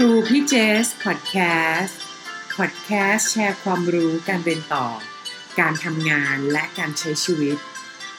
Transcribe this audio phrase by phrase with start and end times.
[0.00, 1.34] รูพี่เจสพอดแค
[1.78, 2.00] สต์
[2.56, 4.86] พอดแคสต์แชร์ความรู้การเรียนต่อ
[5.60, 7.56] การทำงานและการใช้ชีวิต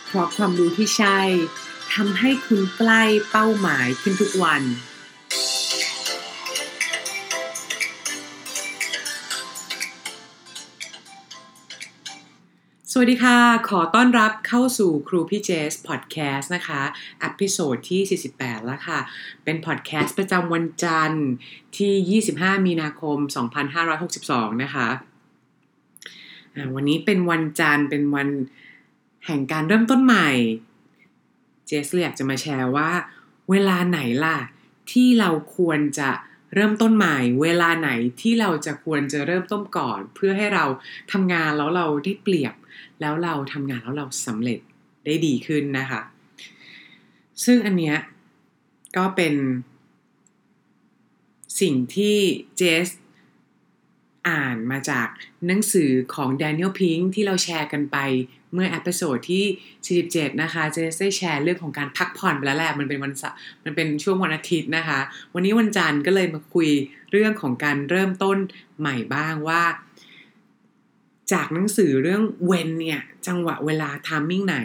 [0.05, 1.19] เพราะความรู้ที่ใช่
[1.93, 4.63] ทำให้คุณใกล้เป้าหมายขึ้นทุกวัน
[12.93, 13.37] สวัสดีค่ะ
[13.69, 16.81] ขอต้อนรับเข้าสู่ครูพี่เจสพอดแคสต์นะคะ
[17.23, 18.99] episode ที่ 48 แล้วค่ะ
[19.43, 21.27] เป็นพอดแคสต์ประจำวันจันทร์
[21.77, 23.17] ที่ 25 มีนาคม
[23.89, 24.87] 2562 นะคะ
[26.55, 28.27] อ่าวันนี้เป็นวันจันทร์เป็นวัน
[29.25, 30.29] แห่งการเริ่มต้นใหม่
[31.67, 32.89] เจสเลยอยากจะมาแชร์ว่า
[33.51, 34.37] เวลาไหนล่ะ
[34.91, 36.09] ที่เราควรจะ
[36.55, 37.89] เริ่มต้นใหม่เวลาไหน
[38.21, 40.65] ที่เราจะควรจะเริ่มต้นก่อน เพื่อให้เรา
[41.11, 42.55] ทำงานแล้วเราได้เปรียบ
[43.01, 44.59] แล้วเราทำงานแล้วเราสำเร็จ
[45.05, 46.01] ได้ดีขึ้นนะคะ
[47.45, 47.97] ซึ่งอันเนี้ย
[48.97, 49.33] ก็เป็น
[51.61, 52.17] สิ่งที่
[52.57, 52.87] เจส
[54.29, 55.07] อ่านมาจาก
[55.47, 57.97] หนังสือของ Daniel Pink ที่เราแชร์กันไป
[58.53, 59.45] เมื่ออพิโซดที่
[60.05, 63.13] 47 นะคะ เจสได้แชร์เรื่องของการพักผ่อนไปแล้วแหละมันเป็นวัน
[63.63, 64.99] มันเป็นช่วงวันอาทิตย์นะคะ
[65.33, 66.69] วันนี้วันจันทร์ก็เลยมาคุย
[67.11, 68.37] เรื่องของการเริ่มต้น
[68.79, 69.63] ใหม่บ้างว่า
[71.33, 74.57] จากหนังสือเรื่องเวนเนี่ยจังหวะเวลาทามมิ่งไหน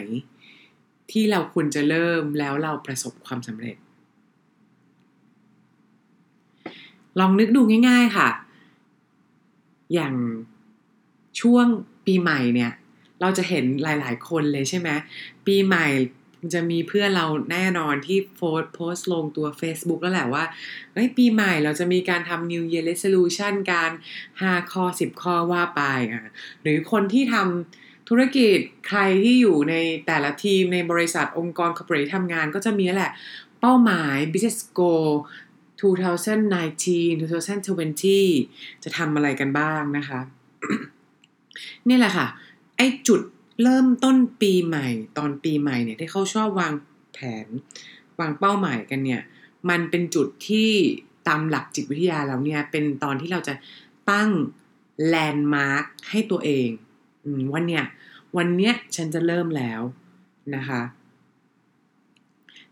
[1.11, 3.77] ที่เราควรจะเริ่มแล้วเราประสบความสำเร็จ
[7.19, 8.29] ลองนึกดูง่าย ๆค่ะ
[9.93, 10.15] อย่าง
[11.41, 11.65] ช่วง
[12.05, 12.71] ปีใหม่เนี่ย
[13.21, 14.89] เราจะเห็นหลาย ๆ คนเลยใช่ไหม
[15.45, 15.85] ปีใหม่
[16.53, 20.43] จะมีเพื่อนเราแน่นอนที่โพสโพสลงตัว Facebook แล้วแหละว่า
[20.93, 23.91] เฮ้ยปีใหม่เราจะมีการทำ New Year Resolution การ
[24.31, 28.57] 5 ข้อ 10 ข้อว่าไปอะหรือคนที่ทำธุรกิจ
[28.87, 29.75] ใครที่อยู่ใน
[30.07, 33.11] แต่ละทีมในบริษัทองค์กร corporate ทำงานก็จะมีแหละ
[33.61, 35.09] เป้าหมาย business goal
[35.81, 40.19] 2019 2020 จะทำอะไรกันบ้างนะคะ
[41.89, 42.27] นี่แหละค่ะ
[42.77, 43.21] ไอ้จุด
[43.61, 44.87] เริ่มต้นปีใหม่
[45.17, 46.73] ตอนปีใหม่เนี่ยที่เขาชอบวาง
[47.13, 47.47] แผน
[48.19, 49.21] วางเป้าหมายกันเนี่ย
[49.69, 50.71] มันเป็นจุดที่
[51.27, 53.53] ตามหลักจิตวิทยาแล้วเนี่ย เป็นตอนที่เราจะ
[54.11, 54.29] ตั้ง
[55.07, 56.69] แลนด์มาร์คให้ตัวเอง
[57.53, 57.85] วันเนี้ย
[58.37, 59.81] วันเนี้ยฉันจะเริ่มแล้ว
[60.55, 60.81] นะคะ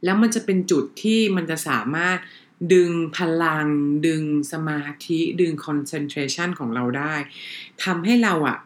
[0.04, 2.18] แล้วมันจะเป็นจุดที่มันจะสามารถ
[2.74, 3.68] ดึงพลัง
[4.08, 7.14] ดึงสมาธิ ดึง concentration ของเราได้
[7.84, 8.58] ทำให้เราอะ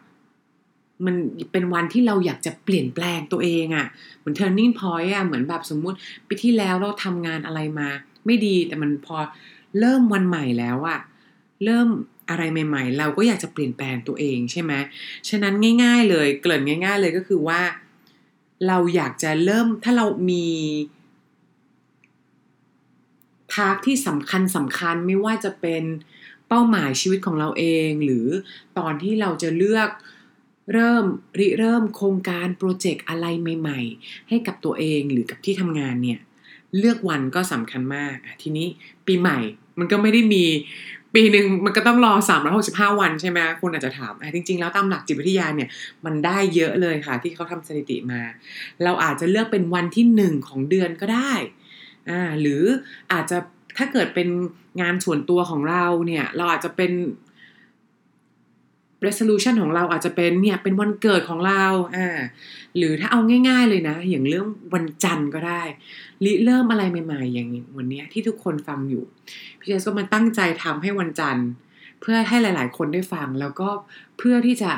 [1.06, 1.14] มัน
[1.52, 3.86] เป็นวันที่เราอยากจะเปลี่ยนแปลงตัวเองอะ่ะ
[4.18, 5.96] เหมือน turning point อะ่ะ เหมือนแบบสมมุติ
[6.26, 7.88] ปีที่แล้วเราทำงานอะไรมา
[8.26, 9.16] ไม่ดีแต่มันพอ
[9.78, 10.98] เริ่มวันใหม่แล้วอะ่ะ
[11.64, 11.88] เริ่ม
[12.28, 14.72] อะไรใหม่ ๆ เราก็อยากจะเปลี่ยนแปลงตัวเองใช่ไหม
[15.28, 17.60] ฉะนั้นง่าย ๆ เลย เกริ่นง่าย ๆ เลยก็คือว่า
[18.66, 20.46] เราอยากจะเริ่มถ้าเรามี
[23.54, 25.84] ทาร์กที่สำคัญสำคัญไม่ว่าจะเป็น
[26.48, 28.26] เป้าหมายชีวิตของเราเอง หรือ
[28.78, 29.90] ตอนที่เราจะเลือก
[30.72, 31.04] เริ่ม
[31.38, 36.20] ริเริ่มโครงการโปรเจกต์อะไรใหม่ ๆ ให้กับตัวเองหรือกับที่ทำงานเนี่ย
[36.78, 38.66] เลือกวันก็สำคัญมากทีนี้
[39.06, 39.38] ปีใหม่
[39.78, 40.44] มันก็ไม่ได้มี
[41.14, 42.12] ปีหนึ่งมันก็ต้องรอ
[42.56, 45.68] 365 วันใช่ไหมคุณอาจจะถามจริง ๆ แล้วตามหลักจิตวิทยาเนี่ย
[46.04, 48.20] มันได้เยอะเลยค่ะ ที่เขาทำสถิติมา
[48.84, 51.32] เราอาจจะเลือกเป็นวันที่หนึ่งของเดือนก็ได้
[52.10, 52.62] อ่าหรือ
[53.12, 53.38] อาจจะ
[53.78, 54.28] ถ้าเกิดเป็น
[54.80, 56.92] งานส่วนตัวของเราเนี่ย เราอาจจะเป็น
[59.06, 61.64] resolution ของเราอาจจะเป็นเนี่ยเป็นวันเกิดของเรา
[61.96, 62.08] อ่า
[62.76, 65.62] หรือถ้าเอาง่าย ๆ เลยนะ อย่างเรื่องวันจันทร์ก็ได้
[66.24, 69.04] ริเริ่มอะไรใหม่ ๆ อย่างวันนี้ที่ทุกคนฟังอยู่
[69.58, 71.48] พี่เจสก็มาตั้งใจทำให้วันจันทร์
[72.00, 73.68] เพื่อให้หลาย ๆ คนได้ฟังแล้วก็
[74.18, 74.72] เพื่อที่จะ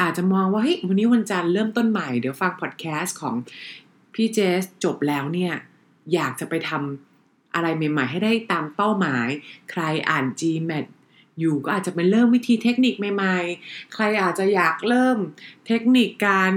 [0.00, 3.34] อาจจะมองว่าเฮ้ยวันนี้วันจันทร์เริ่มต้นใหม่เดี๋ยวฟังพอดแคสต์ของ
[4.14, 5.52] พี่เจสจบแล้วเนี่ย
[6.14, 9.28] อยากจะไปทำอะไรใหม่ ๆ ให้ได้ตามเป้าหมาย
[9.70, 10.86] ใครอ่าน GMAT
[11.40, 15.18] อยู่ก็อาจจะเป็นเริ่มวิธีเทคนิคใหม่ๆ ใครอาจจะอยากเริ่ม
[15.66, 16.52] เทคนิคการ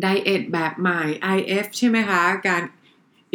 [0.00, 1.02] ไดเอทแบบใหม่
[1.36, 2.62] IF ใช่ไหมคะ การ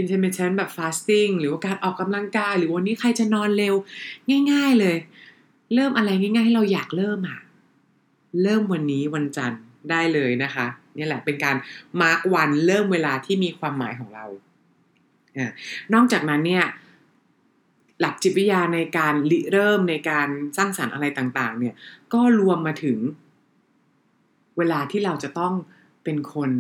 [0.02, 3.76] intermittent แบบ fasting หรือว่าการออกกำลังกาย หรือวันนี้ใครจะนอนเร็ว
[4.52, 4.98] ง่าย ๆเลย
[5.74, 7.40] เริ่มอะไรง่ายๆให้เราอยากเริ่มอะ
[8.44, 10.68] เริ่มวันนี้วันจันทร์ได้เลยนะคะ
[10.98, 11.56] นี่แหละเป็นการ
[12.02, 14.26] มาร์กวันเริ่มเวลาที่มีความหมายของเรา
[15.94, 16.66] นอกจากนั้นเนี่ย
[18.04, 20.28] หลักจิตวิทยาในการริเริ่มในการ
[20.58, 21.76] สร้างสารรค์อะไรต่างๆ เนี่ย
[22.14, 22.98] ก็รวมมาถึง
[24.58, 25.54] เวลาที่เราจะต้อง
[26.04, 26.52] เป็นคน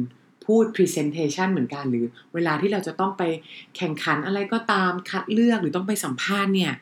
[0.45, 3.23] พูด presentation เหมือนกัน หรือเวลาที่เราจะต้องไป
[3.77, 6.73] แข่งขันอะไรก็ตามคัดเลือกหรือต้องไปสัมภาษณ์เนี่ย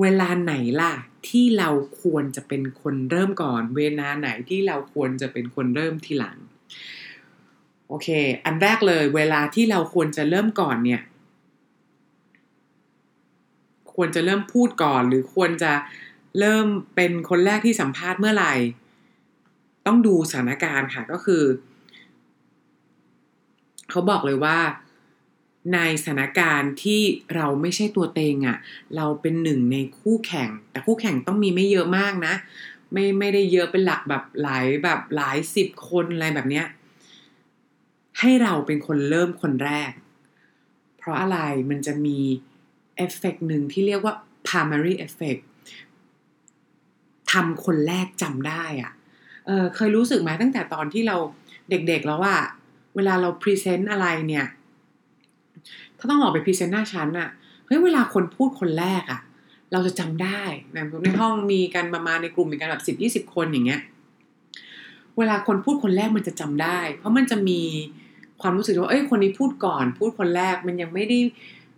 [0.00, 0.94] เวลาไหนล่ะ
[1.28, 1.70] ที่เรา
[2.02, 6.36] ควรจะเป็นคนเริ่มก่อน เวลาไหนที่เราควรจะเป็นคนเริ่มทีหลัง
[7.88, 8.08] โอเค
[8.44, 11.02] อันแรกเลย เวลาที่เราควรจะเริ่มก่อนเนี่ย
[14.00, 15.72] ควรจะเริ่มพูดก่อน หรือควรจะ
[16.38, 18.54] เริ่มเป็นคนแรกที่สัมภาษณ์เมื่อไหร่
[19.86, 21.42] ต้องดูสถานการณ์ค่ะก็คือ
[23.90, 24.58] เขาบอกเลยว่า
[25.74, 27.00] ในสถานการณ์ที่
[27.34, 28.58] เราไม่ใช่ตัวเต็งอะ่ะ
[28.96, 32.34] เราเป็นหนึ่งในคู่แข่ง แต่คู่แข่งต้องมีไม่เยอะมากนะ
[32.92, 36.66] ไม่ไม่ได้เยอะเป็นหลักแบบหลายแบบหลายสิบคนอะไรแบบเนี้ย
[38.18, 39.92] ให้เราเป็นคนเริ่มคนแรก
[40.98, 41.38] เพราะอะไร
[41.70, 42.18] มันจะมี
[42.98, 44.14] เอฟเฟกหนึ่งที่เรียกว่า
[44.48, 45.42] primary effect
[47.32, 48.92] ทำคนแรกจำได้อะ
[49.46, 51.16] เออเคยรู้สึกไหมตั้งแต่ตอนที่เรา
[51.70, 52.36] เด็กๆแล้วว่า
[52.96, 54.46] เวลาเรา present อะไรเนี่ย
[55.98, 57.28] ถ้าต้องออกไป present หน้าชั้นอะ
[57.66, 59.20] เฮ้ยเวลาคนพูดคนแรกอะ
[59.72, 60.42] เราจะจำได้
[61.02, 63.80] ในห้องมีกันประมาณในกลุ่มมีกันแบบสิบยี่สิบคนอย่างเงี้ย
[65.18, 67.60] เวลาคนพูดคนแรกมันจะจำได้ เพราะมันจะมี
[68.40, 71.18] ความรู้สึกว่าเอ้ยคนนี้พูดก่อน พูดคนแรกมันยังไม่ได้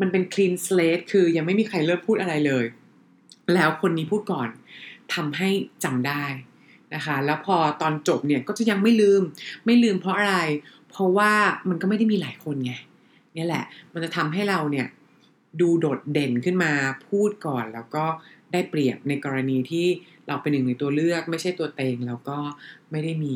[0.00, 2.64] มันเป็น clean slate คือยังไม่มีใครเริ่มพูดอะไรเลย
[3.54, 4.48] แล้วคนนี้พูดก่อน
[5.14, 5.48] ทำให้
[5.84, 6.24] จำได้
[6.94, 9.22] นะคะ แล้วพอตอนจบเนี่ยก็จะยังไม่ลืม
[9.66, 10.38] ไม่ลืมเพราะอะไร
[10.90, 11.32] เพราะว่า
[11.68, 12.72] มันก็ไม่ได้มีหลายคนไง
[13.36, 14.86] นี่แหละ มันจะทำให้เราเนี่ย
[15.60, 16.72] ดูโดดเด่นขึ้นมา
[17.08, 18.04] พูดก่อนแล้วก็
[18.52, 19.86] ได้เปรียบในกรณีที่
[20.28, 22.38] เราเป็นหนึ่งในตัวเลือก ไม่ใช่ตัวเต็งแล้วก็
[22.90, 23.34] ไม่ได้มี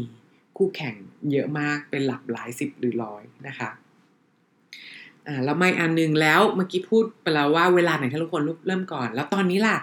[0.57, 0.95] คู่แข่ง
[1.33, 3.71] เยอะมากเป็นหลักหลายสิบหรือร้อยนะคะ
[5.27, 9.77] อ่าแล้วไม่อันนึงแล้วเมื่อกี้พูดไปแล้วว่าเวลาไหนที่เราควรเริ่มก่อน แล้วตอนนี้ล่ะ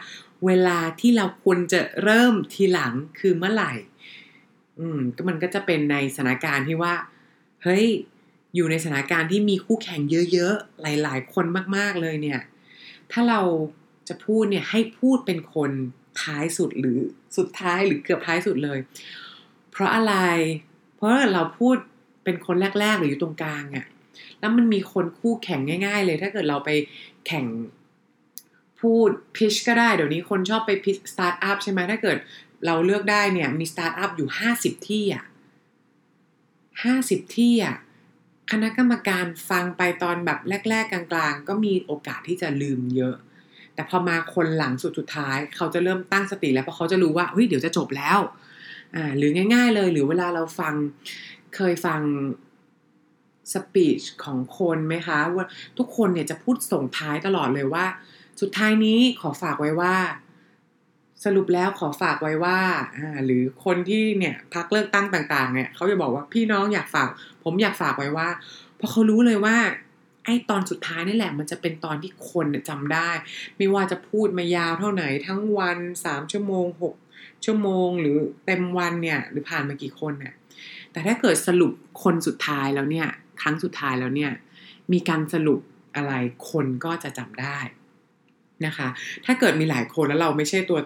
[0.45, 3.71] เวลาที่เราควรจะเริ่มทีหลังคือเมื่อไหร่
[4.79, 6.93] อืมก็มันก็จะเป็นในสถานการณ์ที่ว่า
[7.63, 7.85] เฮ้ย
[8.55, 10.01] อยู่ในสถานการณ์ที่มีคู่แข่ง
[10.31, 11.45] เยอะๆ หลาย ๆ คน
[11.77, 12.41] มากๆเลยเนี่ย
[13.11, 13.41] ถ้าเรา
[14.07, 15.71] จะพูดเนี่ยให้พูดเป็นคน
[16.21, 16.99] ท้ายสุดหรือ
[17.37, 18.79] สุดท้ายหรือเกือบท้ายสุดเลย
[19.71, 20.15] เพราะอะไร
[20.95, 21.75] เพราะเราพูด
[22.23, 23.85] เป็นคนแรก ๆ หรืออยู่ตรงกลางอะ่ะ
[24.39, 26.69] แล้วมันมีคนคู่แข่งง่าย ๆ เลย ถ้าเกิดเราไป
[27.27, 27.45] แข่ง
[28.79, 32.17] พูด pitch ก็ได้ เดี๋ยวนี้คนชอบไป pitch สตาร์ทอัพใช่ไหมถ้าเกิด
[32.65, 35.23] เราเลือกได้เนี่ย มีสตาร์ทอัพอยู่ห้าสิบทีมอะ
[36.83, 37.75] ห้าสิบทีมอะ
[38.51, 43.15] คณะกรรมการฟังไปตอนแบบแรก ๆ กลางๆ ก็มีโอกาสที่จะลืมเยอะ
[43.73, 48.19] แต่พอมาคนหลังสุดสุดท้าย เขาจะเริ่มตั้งสติแล้วเพราะเขาจะรู้ว่าเฮ้ยเดี๋ยวจะจบแล้ว
[48.95, 50.73] อ่าหรือง่าย ๆ เลย หรือเวลาเราฟัง
[51.55, 51.99] เคยฟัง
[53.53, 55.45] สปีชของคนไหมคะว่า
[55.77, 57.85] ทุกคนเนี่ยจะพูดส่งท้ายตลอดเลยว่า
[58.41, 59.95] สุดท้ายนี้ขอฝากไว้ว่า
[61.25, 62.59] สรุปแล้วขอฝากไว้ว่า
[63.25, 67.09] หรือคนที่เนี่ยพักเลิกตั้งต่าง ๆ เนี่ยเขาจะบอกว่าพี่น้องอยากฝาก
[67.43, 68.29] ผมอยากฝากไว้ว่า
[68.77, 69.57] เพราะเขารู้เลยว่า
[70.25, 73.09] ไอ้ตอนสุดท้ายนี่แหละมันจะเป็นตอนที่คนจำได้
[73.57, 76.95] ไม่ว่าจะพูดมายาวเท่าไหนทั้งวันสามชั่วโมงหก
[77.45, 80.33] ชั่วโมงหรือเต็มวันเนี่ย หรือผ่านมากี่คนเนี่ย
[80.91, 83.07] แต่ถ้าเกิดสรุปคนสุดท้ายแล้วเนี่ย
[83.41, 84.31] ครั้งสุดท้ายแล้วเนี่ย
[84.93, 85.59] มีการสรุป
[85.95, 86.13] อะไร
[86.49, 87.57] คนก็จะจำได้
[88.65, 88.87] นะคะ
[89.25, 90.79] ถ้าเกิดมีหลายคนแล้วเราไม่ใช่ตัว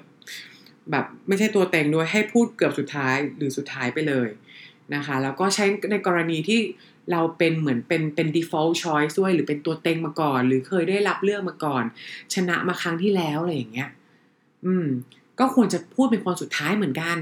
[0.91, 4.29] แบบไม่ใช่ตัวเต็งด้วยให้พูดเกือบสุดท้ายหรือสุดท้ายไปเลย
[4.95, 6.59] นะคะ แล้วก็ใช้ในกรณีที่
[7.11, 11.83] เราเป็นเหมือนเป็นเป็น default choice ด้วย หรือเป็นตัวเต็งมาก่อน หรือเคยได้รับเลือกมาก่อน
[12.33, 13.89] ชนะมาครั้งที่แล้วอะไรอย่างเงี้ย
[14.65, 14.87] อืม
[15.39, 17.17] ก็ควรจะพูดเป็นคนสุดท้ายเหมือนกัน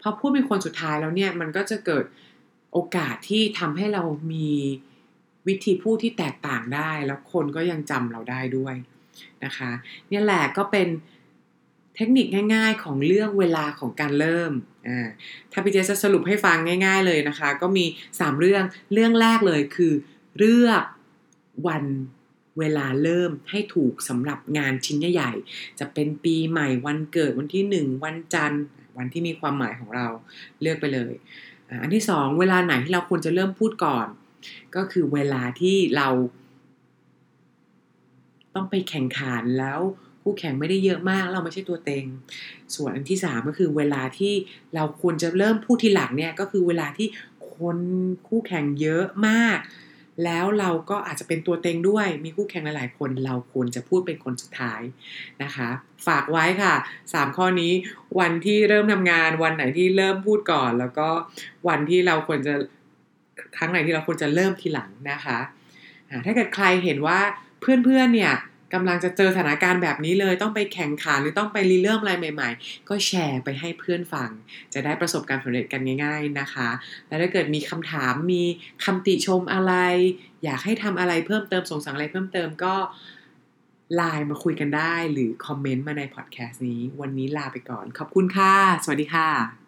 [0.00, 2.04] พอพูดเป็นคนสุดท้ายแล้วเนี่ย มันก็จะเกิด
[2.72, 4.02] โอกาสที่ทำให้เรา
[4.32, 4.50] มี
[5.48, 8.74] วิธีพูดที่แตกต่างได้ แล้วคนก็ยังจำเราได้ด้วย
[9.44, 9.70] นะคะ
[10.08, 10.88] เนี่ยแหละก็เป็น
[11.96, 14.52] เทคนิคง่าย ๆ ของเรื่องเวลาของการเริ่ม
[14.88, 15.08] อ่า
[15.52, 17.84] ถ้าพี่เจจะสรุปให้ฟังง่าย ๆเลยนะคะ ก็มี
[18.16, 19.92] 3 เรื่องเรื่องแรกเลยคือ
[20.38, 20.84] เลือก
[21.68, 21.84] วัน
[22.58, 28.64] เวลาเริ่มให้ถูกสำหรับงานชิ้นใหญ่ๆ จะเป็นปีใหม่วันเกิดวันที่ 1 วันจันทร์
[28.98, 30.06] วันที่มีความหมายของเรา
[30.60, 31.12] เลือกไปเลย
[31.80, 34.06] อันที่สองเวลาไหนที่เราควรจะเริ่มพูดก่อน
[34.76, 36.08] ก็คือเวลาที่เรา
[38.54, 39.80] ต้องไปแข่งขันแล้ว
[40.22, 42.06] คู่แข่งไม่ได้เยอะมากเราไม่ใช่ตัวเต็ง
[42.74, 44.32] ส่วนอันที่สามก็คือเวลาที่
[44.74, 47.08] เราควรจะเริ่มพูดทีหลังเนี่ยก็คือเวลาที่
[47.56, 47.78] คน
[48.28, 49.58] คู่แข่งเยอะมาก
[50.24, 54.80] แล้วเราก็อาจจะเป็นตัวเต็งด้วย มีคู่แข่งหลาย ๆ คน เราควรจะพูดเป็นคนสุดท้าย
[55.42, 55.68] นะคะ
[56.06, 56.74] ฝากไว้ค่ะ
[57.12, 57.72] สามข้อนี้
[58.20, 61.08] วันที่เริ่มทำงาน วันไหนที่เริ่มพูดก่อน แล้วก็
[61.68, 62.54] วันที่เราควรจะ
[63.56, 65.38] ครั้งไหนที่เราควรจะเริ่มทีหลังนะคะ
[66.26, 67.18] ถ้าเกิดใครเห็นว่า
[67.60, 68.34] เพื่อน ๆ เนี่ย
[68.74, 74.30] กำลังจะเจอสถานการณ์แบบนี้เลย ต้องไปแข่งขันหรือต้องไปรีเริ่มอะไรใหม่ ๆ ก็แชร์ไปให้เพื่อนฟัง
[74.74, 76.68] จะได้ประสบการณ์สำเร็จกันง่าย ๆนะคะ
[77.08, 78.42] แล้วถ้าเกิดมีคำถามมี
[78.84, 79.72] คำติชมอะไร
[80.44, 82.74] อยากให้ทำอะไรเพิ่มเติมสงสัยอะไรเพิ่มเติมก็
[83.94, 89.61] ไลน์มาคุยกันได้ หรือคอมเมนต์มาในพอดแคสต์นี้ วันนี้ลาไปก่อน ขอบคุณค่ะ สวัสดีค่ะ